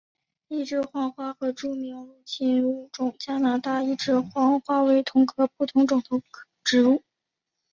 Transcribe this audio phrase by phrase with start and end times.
[0.47, 6.01] 一枝黄花和著名的入侵物种加拿大一枝黄花为同科不同种
[6.63, 7.03] 植物。